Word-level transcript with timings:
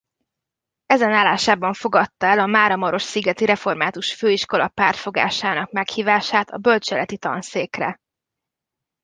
Ezen 0.85 1.11
állásában 1.11 1.73
fogadta 1.73 2.25
el 2.25 2.39
a 2.39 2.45
máramarosszigeti 2.45 3.45
református 3.45 4.13
főiskola 4.13 4.67
pártfogásának 4.67 5.71
meghívását 5.71 6.49
a 6.49 6.57
bölcseleti 6.57 7.17
tanszékre. 7.17 7.97